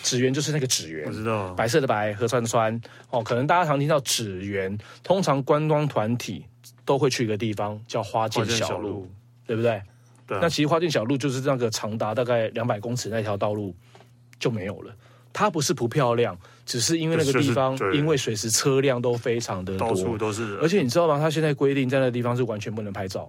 [0.04, 2.80] 祇园就是那个纸园，我知道，白色的白，河川的川。
[3.10, 6.44] 哦，可能大家常听到纸园，通常观光团体
[6.84, 9.10] 都会去一个地方叫花见小路，
[9.46, 9.82] 对不对？
[10.26, 13.74] 对啊、那其实花见小路就是那个长达大概两百公尺那条道路
[14.38, 14.94] 就没有了。
[15.32, 20.56] 它不是不漂亮，只是因为那个地方因为随时车辆都非常的多，到处都是。
[20.62, 21.18] 而且你知道吗？
[21.18, 23.28] 它现在规定在那个地方是完全不能拍照，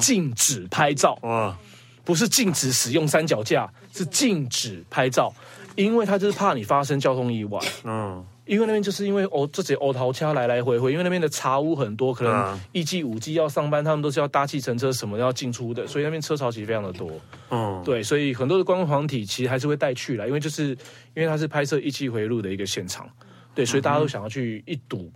[0.00, 1.18] 禁止拍照。
[1.22, 1.58] 哇，
[2.04, 5.34] 不是禁止使用三脚架，是禁止拍照，
[5.76, 7.60] 因为他就是怕你发生交通意外。
[7.84, 8.24] 嗯。
[8.46, 17.10] 因为那边就是因为哦，这些欧桃车来来回回，因为那边的茶屋很多，可能一季五季要上班，他们都是要搭计程车什么要进出的，所以那边车潮其实非常的多。
[17.48, 20.76] 嗯，对，所以很多的观光团体其实还是会带去了，因为就是
[21.14, 23.08] 因为它是拍摄一季回路的一个现场，
[23.54, 25.10] 对，所以大家都想要去一睹。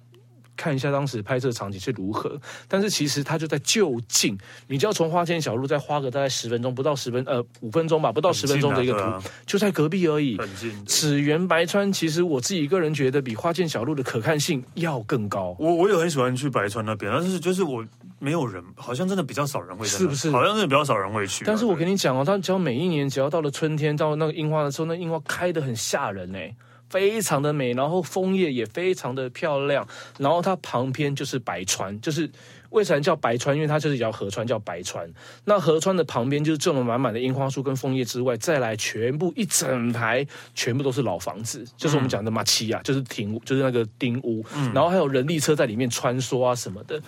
[0.58, 10.36] 看一下当时拍摄场景是如何，但是其实它就在就近，你就要从花间小路再花个大概十分钟，不到十分呃五分钟吧，不到十分钟的一个图，啊、就在隔壁而已。
[10.36, 10.84] 很近。
[10.84, 15.56] 此园白川其实我自己个人觉得比花间小路的可看性要更高。
[15.60, 17.84] 我我也很喜欢去白川那边，但是就是我
[18.18, 20.28] 没有人，好像真的比较少人会，是不是？
[20.32, 21.44] 好像真的比较少人会去。
[21.44, 26.52] 但是我跟你讲哦，它只要每一年只要到了春天，到那个樱花的时候，那樱花开的很吓人哎。
[26.88, 29.86] 非常的美，然后枫叶也非常的漂亮，
[30.18, 32.30] 然后它旁边就是白川，就是
[32.70, 33.54] 为什么叫白川？
[33.54, 35.08] 因为它就是一条河川叫白川。
[35.44, 47.00] 那河川的旁边就是种了满满的樱花树跟枫叶之外，再来全部一整排全部都是老房子，就是我们讲的马七亚，就是亭，就是那个丁屋，然后还有人力车在里面穿梭啊什么的。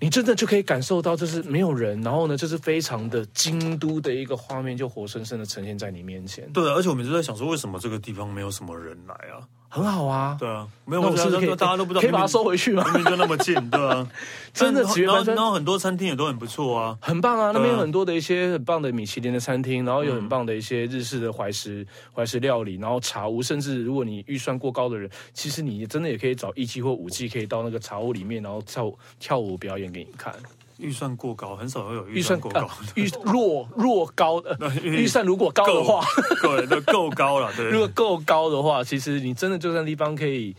[0.00, 6.48] 你真的就可以感受到，就是没有人，然后呢，就是非常的京都的一个画面，就活生生的呈现在你面前。
[6.52, 9.42] 对，而且我们就在想说，为什么这个地方没有什么人来啊？
[9.70, 12.82] 很好啊，对啊，没有，我是可以，大家都不知道，可以把它收回去吗？
[12.94, 14.08] 明明就那么近，对啊，
[14.54, 30.34] 真的，然后然后很多餐厅也都很不错啊，很棒啊，那边有很多的一些很棒的米其林的餐厅，然后有很棒的一些日式的怀石怀石料理，然后茶屋，甚至如果你预算过高的人，其实你真的也可以找一季或五季，可以到那个茶屋里面，然后跳跳舞表演给你看。
[30.78, 32.68] 预算过高，很少会有预算过高。
[32.94, 36.04] 预若若高的预算如果高的话，
[36.42, 37.52] 对，都够高了。
[37.54, 40.54] 对，如果够高的话，其实你真的就算地方可以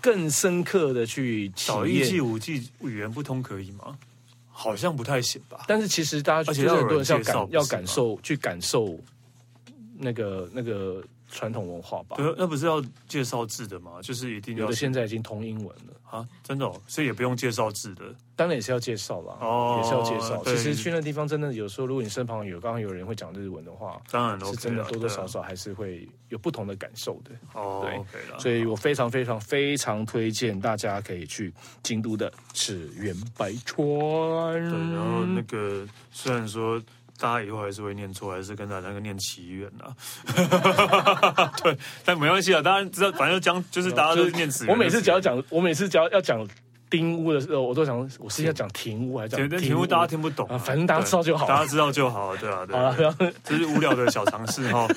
[0.00, 1.76] 更深刻的去体验。
[1.76, 3.96] 找一季五季语言不通可以吗？
[4.50, 5.64] 好像不太行吧。
[5.66, 8.98] 但是其实大家就是很多人是要感要感受去感受
[9.98, 11.02] 那个那个。
[11.30, 14.00] 传统文化吧，对，那不是要介绍字的吗？
[14.02, 14.62] 就是一定要。
[14.64, 18.14] 有的现在已经通英文了啊，真的，哦，所以也不用介绍字的。
[18.34, 20.42] 当然也是要介绍啦，哦，也是要介绍。
[20.44, 27.30] 其实去那地方真的有时候，如果你身旁有刚刚有人会讲日文的话，当然是真的多多少少还是会有不同的感受的。
[27.54, 33.76] 哦，对，所以我非常非常非常推荐大家可以去京都的祇园白川。
[33.76, 36.80] 对，然后那个虽然说。
[37.20, 39.92] 大家以后还是会念错，还是跟大家那个念祇园啊？
[41.62, 44.64] 对，但没关系啊，当然知道，反正就讲，就是大家都是念词。
[44.68, 46.48] 我每次只要讲，我每次只要要讲
[46.88, 49.86] 丁屋的时候，我都想，我是要讲停屋还是讲亭屋？
[49.86, 54.88] 大家听不懂，反正大家知道就好，大家知道就好，对啊，对啊，这是无聊的小常识哈。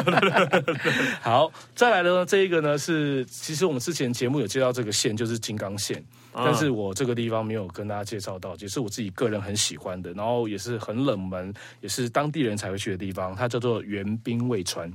[1.20, 6.02] 好，再来的呢，这一个呢是，其实我们之前节目有接到这个线，就是金刚线。
[6.34, 13.36] 但是我这个地方没有跟大家介绍到，也是我自己个人很喜欢的，然后也是很冷门，也是当地人才会去的地方。
[13.36, 14.92] 它叫做猿兵卫川。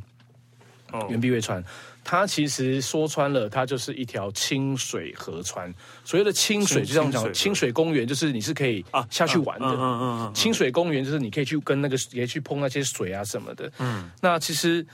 [0.92, 1.64] 哦，猿兵卫川，
[2.04, 5.74] 它其实说穿了，它就是一条清水河川。
[6.04, 9.68] 所谓的清水，就像我讲清水公园，就是你是可以啊下去玩的。
[9.68, 10.34] 嗯嗯嗯。
[10.34, 13.72] 清水公园就是你可以去跟那个也去碰那些水啊什么的。
[13.78, 14.10] 嗯。
[14.22, 14.86] 那其实。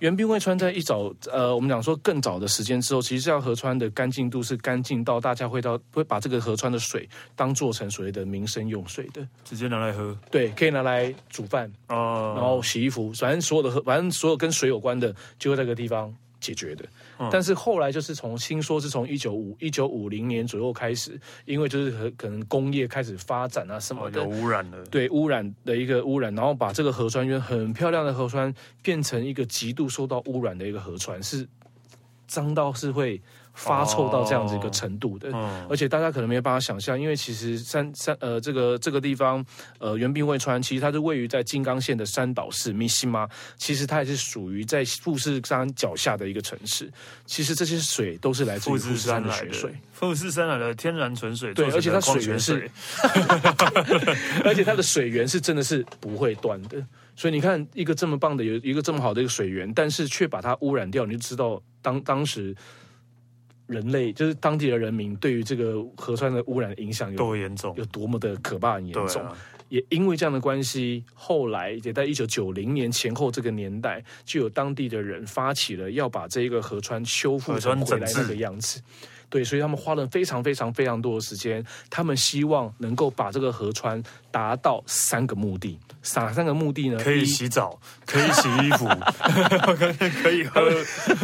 [0.00, 10.16] 源兵卫川在一早，呃，我们讲说更早的时间之后，其实这条河川的干净度是干净到大家会到会把这个河川的水当做成所谓的民生用水的，直接拿来喝。
[10.30, 16.84] 对，可以拿来煮饭哦，然后洗衣服，反正所有的喝，反正所有跟水有关的，就会在这个地方解决的。
[17.18, 28.52] 嗯、但是后来就是从听说是从一九五一九五零年左右开始，因为就是可能工业开始发展啊什么的，哦、有污染了，对污染的一个污染，然后把这个河川，因为很漂亮的河川
[28.82, 31.48] 变成一个极度受到污染的一个河川，是
[32.26, 33.22] 脏到是会。
[33.54, 35.30] 发臭到这样子一个程度的，
[35.70, 39.44] 而且大家可能没有办法想象，因为其实山山呃这个这个地方
[39.78, 46.92] 呃源兵卫川，其实它是位于在金刚县的山岛市密西马，其实它也是属于在富士山脚下的一个城市。
[47.26, 52.68] 其实这些水都是来自于富士山的水水，富士山来的天然纯水，对，而且它水源是，
[54.44, 56.84] 而且它的水源是真的是不会断的。
[57.14, 62.52] 所以你看，一个这么棒的有一个这么好的一个水源，但是却把它污染掉，你就知道当当时。
[63.66, 69.22] 人类就是当地的人民对于这个核酸的污染的影响有多严重，有多么的可怕、很严重。
[69.22, 69.36] 啊、
[69.68, 78.80] 也因为这样的关系，后来也在一九九零年前后这个年代，就有当地的人发起了要把这一个河川修复成回来那个样子。
[79.30, 84.00] 对，所以他们花了非常非常非常多的时间，他们希望能够把这个河川
[84.30, 85.76] 达到三个目的。
[86.14, 86.98] 哪三个目的呢？
[87.02, 88.86] 可以洗澡，可以洗衣服，
[90.22, 90.60] 可以喝。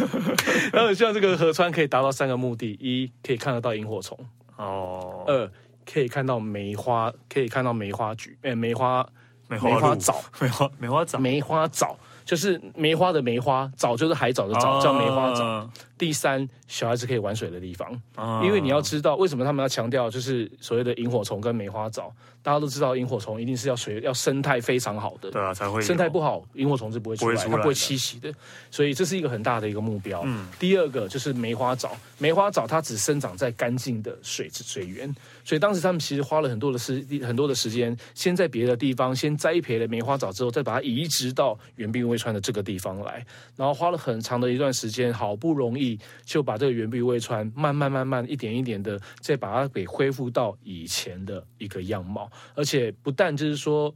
[0.73, 4.17] 然后希望这个河川可以达到三个目的：一，可以看得到萤火虫；
[4.57, 5.49] 哦，二，
[5.85, 9.07] 可以看到梅花，可以看到梅花菊，哎，梅花，
[9.47, 11.97] 梅花，梅花藻， 梅花，梅花藻，梅花藻。
[12.23, 15.69] 就是梅花的梅花，藻就是海藻的藻，叫梅花藻。
[16.01, 22.11] 啊、第三，小孩子可以玩水的地方，啊、因为你要知道为什么他们要强调就是所谓的萤火虫跟梅花藻。
[22.43, 28.33] 大家都知道萤火虫一定是要水要生态非常好的，对啊才会生态不好，萤火虫是不会出来，它不会栖息的。
[28.71, 30.23] 所以这是一个很大的一个目标。
[30.25, 43.23] 嗯，第二个就是梅花藻，梅花藻它只生长在干净的水水源，所以当时他们其实花了很多的时很多的时间，先在别的地方先栽培了梅花藻之后，再把它移植到源兵卫川的这个地方来，
[43.55, 45.90] 然后花了很长的一段时间，好不容易
[46.23, 52.29] 就把这个源兵卫川慢慢慢慢一点一点的再把它给恢复到以前的一个样貌。
[52.55, 53.93] 而且不但就是说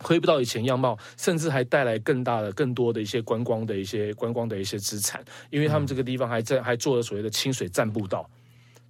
[0.00, 8.28] 恢复到以前样貌，甚至还带来更大的、更多的一些观光的一些观光的一些资产，因为他们这个地方还在还做了所谓的清水栈步道。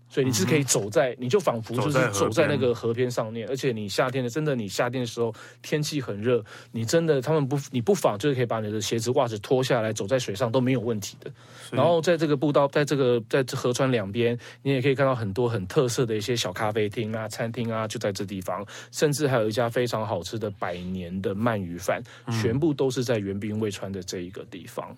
[0.08, 6.42] 所以你是可以走在，你就仿佛就是走在那个河边上面，而且你夏天的真的，你夏天的时候天气很热，
[6.72, 11.30] 你真的他们不，你不妨就是可以把你的鞋子袜子脱下来，走在水上都没有问题的。
[11.70, 22.02] 然后在这个步道，在这个在这河川两边，你也可以看到很多很特色的一些小咖啡厅啊、餐厅啊，就在这地方，甚至还有一家非常好吃的百年的鳗鱼饭，
[22.40, 24.96] 全部都是在源兵卫川的这一个地方。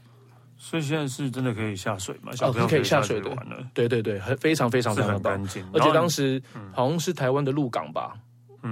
[0.62, 2.30] 所以现在是真的可以下水吗？
[2.42, 3.30] 哦，可以下水的。
[3.72, 5.64] 对对对，很非常非常非常干净。
[5.72, 8.12] 而且当时好像是台湾的鹿港吧，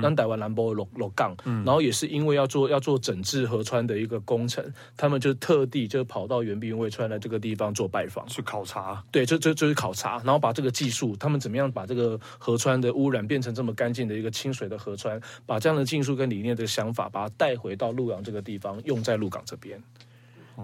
[0.02, 4.62] 当台湾南波鹿鹿港，然后也是因为要做要做整治河川的一个工程，
[4.98, 9.02] 他们就特地就跑到源兵卫川的这个地方做拜访，去考察。
[9.10, 19.82] 对，就就就是考察，然后把这个技术，他们怎么样把这个河川的污染变成这么干净的一个清水的河川，把这样的技术跟理念的想法，把它带回到鹿港这个地方，用在鹿港这边。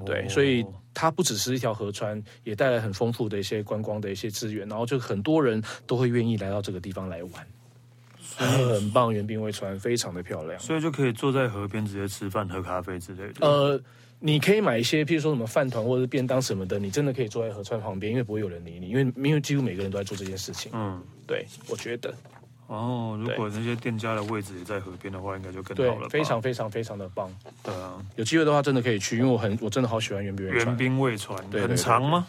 [0.05, 7.47] 对，所以它不只是一条河川，也带来很丰富的一些观光的一些资源，然后就很多人都会愿意来到这个地方来玩，
[8.37, 9.13] 很棒。
[9.13, 13.47] 源兵卫川非常的漂亮，所以就可以坐在河边直接吃饭、喝咖啡之类的。
[13.47, 13.81] 呃，
[14.19, 20.73] 你可以买一些，譬如说什么饭团或者便当什么的，你真的可以坐在河川旁边，因为不会有人理你，因为因为几乎每个人都在做这件事情。
[20.75, 22.13] 嗯，对，我觉得。
[22.67, 26.09] 哦，如果那些店家的位置也在河边的话，应该就更好了。
[26.09, 27.31] 非常非常非常的棒。
[27.63, 30.67] 对啊，有机会的话真的可以去，因为我很我真的好喜欢圆兵卫川。
[30.67, 32.27] 源兵卫船，很长吗？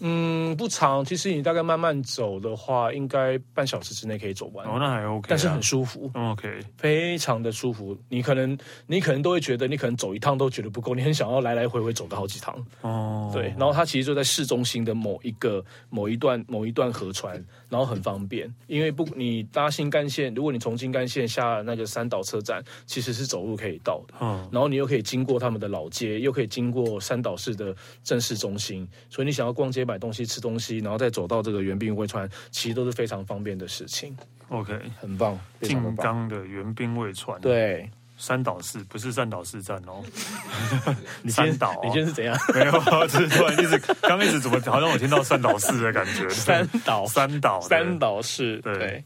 [0.00, 1.04] 嗯，不长。
[1.04, 4.66] 其实你大概慢慢走的话，应该半小时之内可以走完。
[4.66, 6.10] 哦，那还 OK，但是很舒服。
[6.14, 7.96] OK，非常的舒服。
[8.08, 12.56] 你可能你可能都会觉得，你可能走一趟都觉得不够，你很想要来来回回走个好几趟。
[12.80, 13.54] 哦，对。
[13.58, 17.34] 然后它其实就在市中心的某一个某一段某一段河川，
[17.68, 18.50] 然后很方便。
[18.68, 24.14] 因为不你搭新干线，如果你从新干线下那个三岛车站，其实是走路可以到的。
[24.20, 29.84] 嗯，然后你又可以经过他们的老街，又可以经过三岛市的正式中心，所以你想要逛街。
[29.90, 34.16] 买东西、吃东西，然后再走到这个原兵卫川，其实都是非常方便的事情。
[34.48, 40.02] OK，很棒，静冈的原兵卫川，对，三岛市不是三岛市站哦。
[41.22, 42.36] 你先岛，你先是怎样？
[42.54, 46.28] 没有，只是突然一直刚开始怎么好像我听到三岛市的感觉。
[46.30, 49.02] 三岛，三岛，三岛市，对。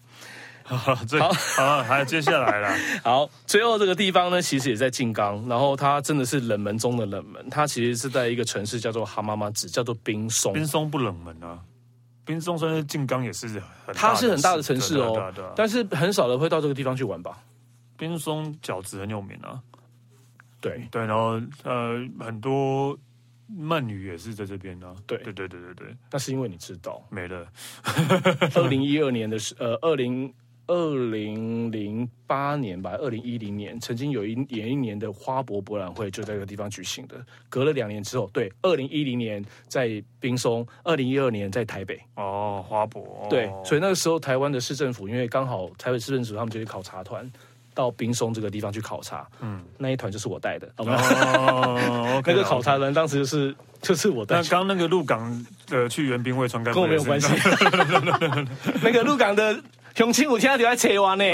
[0.66, 2.74] 好，好，好，还有接下来了。
[3.04, 7.50] 好，最后这个地方呢，其实也在静冈，然后它真的是冷门中的冷门。
[7.50, 10.54] 它其实是在一个城市叫做哈妈妈子，叫做冰松。
[10.54, 11.60] 冰松不冷门啊，
[12.24, 13.46] 冰松虽然是静冈也是
[13.84, 17.38] 很，它是很大的城市哦，但是很少人会到这个地方去玩吧。
[17.98, 19.60] 冰松饺子很有名啊，
[20.62, 22.98] 对对，然后呃很多。
[23.60, 27.46] 鳗鱼也是在这边的、啊，对对对对对对，那是因为你知道没了。
[28.56, 30.32] 二零一二年的时，呃，二零
[30.66, 37.16] 二零零八年吧，二零一零年曾经有一年一年的花博博览会就在这个地方举行的。
[37.48, 42.00] 隔了两年之后，对，二零一零年在冰松，二零一二年在台北。
[42.16, 43.02] 哦，花博。
[43.02, 47.30] 哦、对，所以那个时候台湾的市政府，因为刚好台北市政府他们就是考察团。
[47.76, 53.52] 到冰松这个地方去考察，嗯，那一团就是我带的，哦， 那个考察人当时就是
[53.82, 54.36] 就是我带。
[54.36, 57.26] 那刚那个鹿港的去元兵卫川，跟我没有关系。
[58.80, 59.60] 那个鹿港的
[59.94, 61.24] 雄青我现在就在切湾呢。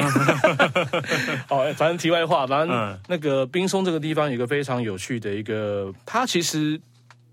[1.48, 6.80] 哦，反正题外话，反正那个冰松这个地方有一个非常有趣的一个，它其实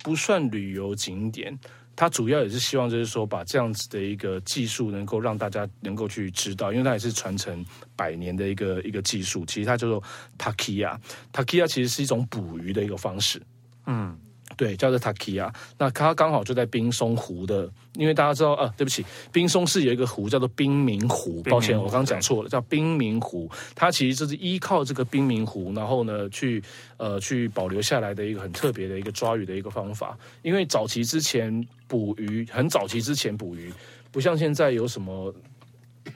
[0.04, 1.58] 不算旅游景点。
[2.00, 7.66] 它主要也是希望，就是说，把这样子的一个技术，能够让大家能够去知道，因为它也是传承
[7.96, 9.44] 百年的一个一个技术。
[9.48, 10.04] 其实它叫做
[10.38, 13.42] Takiya，Takiya 其实是一种捕鱼的一个方式。
[13.88, 14.16] 嗯。
[14.58, 15.54] 对，叫做 Takiya。
[15.78, 21.44] 那它刚好就在冰松湖的，因为大家知道，啊，对不起，冰松市有一个湖叫做冰明湖。
[21.44, 23.50] 抱歉，我刚刚讲错了，叫冰明湖。
[23.76, 26.62] 它其实就是依靠这个冰明湖，然后呢，去
[26.98, 30.18] 呃去保留下来的一个很特别的一个抓鱼的一个方法。
[30.42, 33.72] 因为早期之前捕鱼，很早期之前捕鱼，
[34.12, 35.32] 不像现在有什么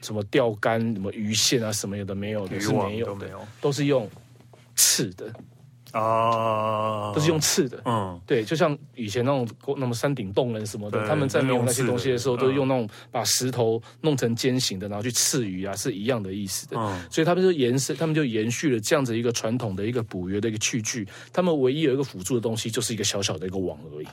[0.02, 4.10] 什么钓竿、什么鱼线啊，什么有的没有的，是没有的，都，都是用
[4.76, 5.32] 刺的。
[5.92, 16.78] 啊，uh, 都是用刺的，嗯，对，就像以前那种那么山顶洞人什么的，他们在没有那些东西的时候，都是用那种把石头弄成尖形的，然后去刺鱼啊，是一样的意思的。
[16.78, 24.08] 嗯，所以他们就延伸，他们就延续了这样子一个传统的一个捕鱼的一个器具，他们唯一有一个辅助的东西，就是一个小小的一个网而已。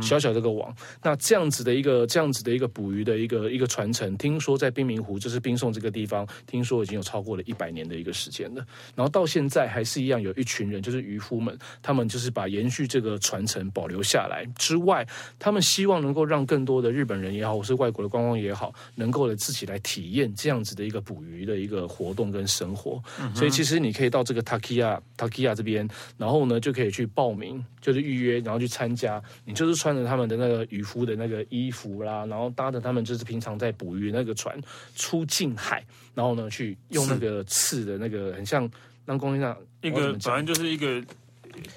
[0.00, 8.64] 小小这个网，那这样子的一个这样子的一个捕鱼的一个一个传承，听说在冰明湖，就是滨松这个地方，听说已经有超过了一百年的一个时间了。
[8.94, 15.06] 然后到现在还是一样，有一群人，就是渔夫们，他们就是把延续这个传承保留下来之外，
[15.38, 23.02] 他们希望能够让更多的日本人也好，或是外国的观光也好，能够来自己来体验这样子的一个捕鱼的一个活动跟生活。
[23.20, 34.58] 嗯，所以其实你可以到这个 Takiya Takiya 这边，然后呢就可以去报名，就是预约，然后去参加，你就是穿着他们的那个渔夫的那个衣服啦，然后搭着他们就是平常在捕鱼那个船
[34.94, 35.84] 出近海，
[36.14, 38.70] 然后呢去用那个刺的那个很像
[39.04, 41.02] 让工地上一个，反正就是一个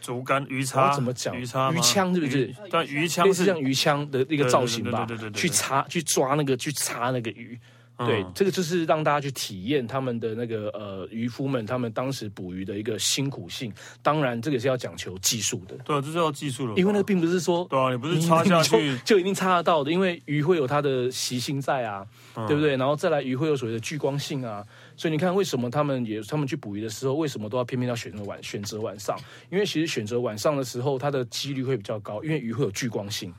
[0.01, 1.35] 竹竿鱼叉，怎么讲？
[1.35, 2.55] 鱼叉鱼枪是不是？
[2.71, 5.05] 但鱼枪是像鱼枪的一个造型吧？
[5.05, 7.59] 对对对，去插去抓那个去插那个鱼。
[7.97, 13.73] 对，嗯、这个就是让大家去体验他们的那个呃渔夫们他们当时捕鱼的一个辛苦性。
[14.01, 15.75] 当然，这个是要讲求技术的。
[15.85, 16.79] 对，这是要技术的。
[16.79, 19.91] 因为那并不是说，对啊，你不是插下去就，就一定插得到的。
[19.91, 22.75] 因为鱼会有它的习性在啊，嗯、对不对？
[22.75, 24.65] 然后再来，鱼会有所谓的聚光性啊。
[24.97, 29.17] 所以你看，为什么他们也他们去捕鱼的时候，为什么都要偏偏要选择晚选择晚上？
[29.49, 33.33] 因为其实选择晚上的时候，它的几率会比较高，因为鱼会有聚光性。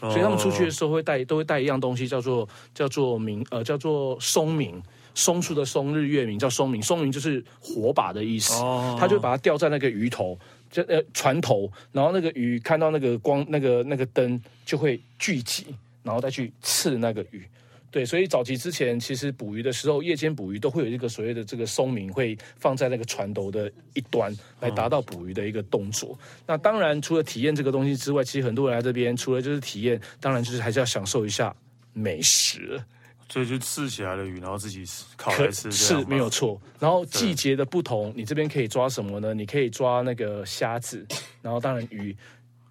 [0.00, 4.82] 所以他们出去的时候会带，都会带一样东西，叫做叫做明呃叫做松明，
[5.14, 8.54] 松树的松，日月明叫松明，松明就是火把的意思。
[8.98, 10.38] 他就把它吊在那个鱼头，
[10.70, 15.66] 就呃船头，然后那个鱼看到那个光，那个那个灯就会聚集，
[16.02, 17.46] 然后再去刺那个鱼。
[17.90, 26.16] 对，所以早期之前，其实捕鱼的时候，夜间捕鱼都会有一个所谓的这个松明，会放在那个船头的一端，来达到捕鱼的一个动作。
[26.22, 31.52] 嗯、那当然，除了体验这个东西之外，其实很多人来这边，除了就是体验，当然就是还是要享受一下
[31.92, 32.80] 美食。
[33.28, 34.84] 所以就刺起来的鱼，然后自己
[35.16, 36.60] 烤来吃，是没有错。
[36.78, 39.34] 然后季节的不同，你这边可以抓什么呢？
[39.34, 41.04] 你可以抓那个虾子，
[41.42, 42.16] 然后当然鱼。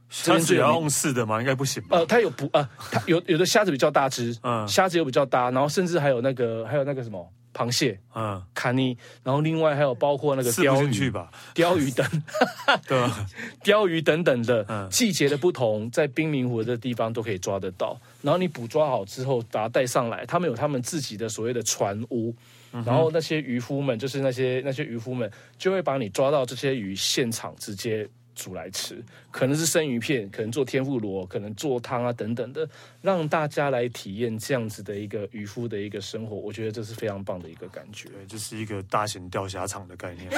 [0.10, 1.40] 虾子要用刺的吗？
[1.40, 1.98] 应该不行吧？
[1.98, 12.06] 呃，它有不呃，它有有的虾子比较大只，嗯，虾子又比较大，然后甚至还有那个还有那个什么螃蟹，嗯，卡尼，然后另外还有包括那个鲷鱼吧，鲷鱼等，
[12.88, 13.26] 对吧？
[13.64, 18.00] 鯛鱼等等的，嗯，季节的不同，在冰明湖的地方都可以抓得到。
[18.22, 22.34] 然后你捕抓好之后，把它带上来，他们有他们自己的所谓的船屋，
[22.72, 28.08] 然后那些渔夫们，就是那些那些渔夫们，就会把你抓到这些鱼现场直接。
[28.40, 32.66] 煮来吃，可能是生鱼片，可能做天妇罗，可能做汤啊等等的，
[33.02, 38.08] 让大家来体验这样子的一个渔夫的一个生活，我觉得这是非常棒的一个感觉。
[38.08, 40.30] 对，这是一个大型钓虾场的概念。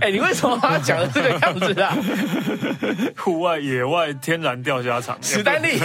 [0.00, 1.94] 哎，你为什么把它讲的这个样子啊？
[3.16, 5.78] 户外野外天然钓虾场，史丹利，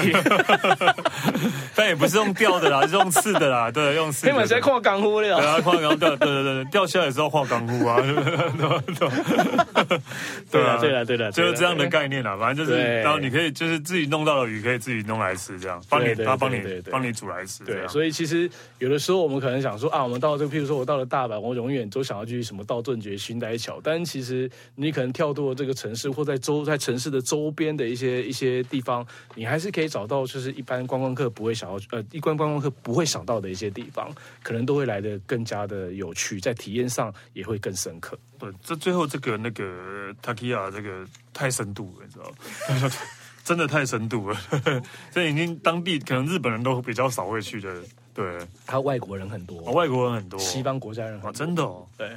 [1.75, 4.25] 但也不是用钓的啦，是用刺的啦，对，用刺。
[4.25, 5.37] 你们在跨港呼了？
[5.37, 8.13] 对啊，看港钓，对对对，钓虾也是要画港呼啊， 对
[10.49, 18.49] 对啊，对了对了，就是这样的概念啦，反正就是，然后你可以就是自己弄到的鱼，可以自己弄来吃，这样，帮你他帮你帮你煮来吃，对，所以其实
[18.79, 29.05] 有的时候我们可能想说啊，我们到这个，譬如说我到了大阪，我永远都想要去什么道顿崛、寻代桥，但其实你可能跳脱了这个城市，或在周在城市 的周边的一些一些地方，
[29.35, 34.09] 你还是可以找到就是一般观光客不会想要呃，一般观光客不会想到的一些地方，
[34.43, 38.17] 可能都会来的更加的有趣，在体验上也会更深刻。
[38.39, 42.91] 对，这最后这个那个 Takiya 这个太深度了，你知道吗？
[43.43, 44.37] 真的太深度了，
[45.11, 47.81] 这已经当地可能日本人都比较少会去的。
[48.13, 52.11] 对，他外国人很多，哦，外国人很多，西方国家人很多，哦，真的哦，对。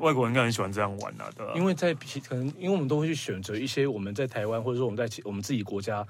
[0.00, 1.52] 外国人应该很喜欢这样玩啊，对吧？
[1.54, 6.02] 因为在可能，因为我们都会去选择一些我们在台湾或者说我们在我们自己国家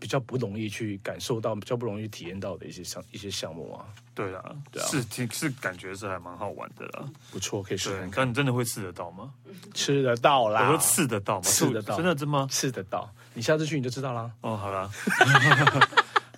[0.00, 3.84] 比较不容易去感受到、比较不容易体验到的一些项一些项目啊。
[4.14, 4.42] 对啊，
[4.72, 7.90] 对啊，是挺是感觉是还蛮好玩的啦，不错，可以试。
[8.16, 9.30] 但你真的会吃得到吗？
[9.74, 11.42] 吃得到啦，我说吃得到吗？
[11.44, 12.48] 吃得到，真的真吗？
[12.50, 14.30] 吃得到，你下次去你就知道啦。
[14.40, 14.90] 哦，好啦。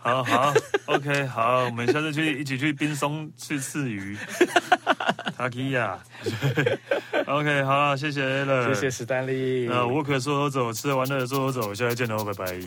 [0.04, 0.52] 好好
[0.86, 4.18] ，OK，好，我们下次去一起去冰松去刺鱼。
[5.36, 5.96] 塔基亚
[7.24, 9.66] ，OK，好了，谢谢 Alan，谢谢史丹利。
[9.68, 12.60] 那我可说走，吃完了说走，下次见喽，拜拜。